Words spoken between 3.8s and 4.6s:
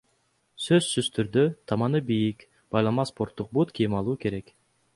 кийим алуу керек.